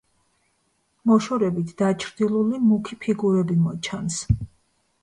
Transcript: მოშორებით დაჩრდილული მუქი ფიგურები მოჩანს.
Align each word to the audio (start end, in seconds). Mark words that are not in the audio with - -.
მოშორებით 1.11 1.75
დაჩრდილული 1.83 2.63
მუქი 2.71 2.99
ფიგურები 3.05 3.61
მოჩანს. 3.69 4.23